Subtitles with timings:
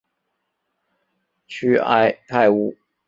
[1.47, 2.75] 屈埃泰乌。